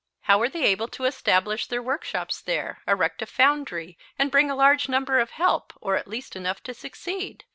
[0.21, 4.55] How were they able to establish their workshops there, erect a foundry and bring a
[4.55, 7.43] large number of help, or at least enough to succeed?